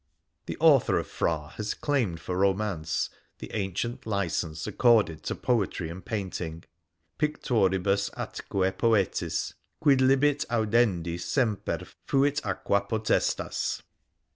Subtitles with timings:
[0.47, 6.03] The author of' Phra' has claimed, for Romance, the ancient license accorded to Poetry and
[6.03, 6.63] to Painting—
[7.19, 13.83] Pictoribus atque poetis Quidlibet audendi semper fuit oequa potestas.